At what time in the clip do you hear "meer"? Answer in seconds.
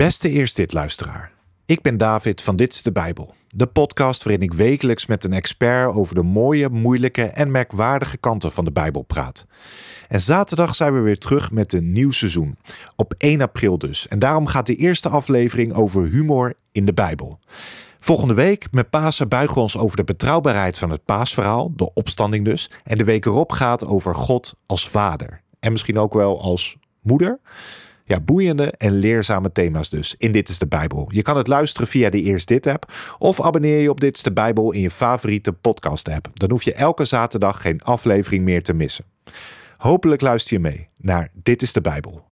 38.44-38.62